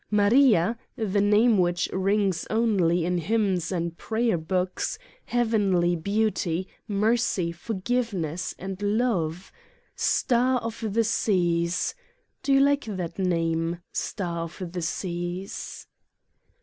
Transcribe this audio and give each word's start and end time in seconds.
Maria, 0.09 0.79
the 0.95 1.21
name 1.21 1.59
which 1.59 1.87
rings 1.93 2.47
only 2.49 3.05
in 3.05 3.19
hymns 3.19 3.71
and 3.71 3.99
prayer 3.99 4.35
books, 4.35 4.97
heavenly 5.25 5.95
beauty, 5.95 6.67
mercy, 6.87 7.51
forgiveness 7.51 8.55
and 8.57 8.81
love! 8.81 9.51
Star 9.95 10.57
of 10.61 10.83
the 10.93 11.03
Seas! 11.03 11.93
Do 12.41 12.51
you 12.51 12.61
like 12.61 12.85
that 12.85 13.19
name: 13.19 13.77
Star 13.93 14.45
of 14.45 14.59
the 14.71 14.81
Seas? 14.81 15.85